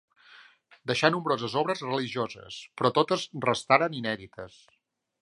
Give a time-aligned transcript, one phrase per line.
[0.91, 4.61] Deixà nombroses obres religioses, però totes restaren inèdites.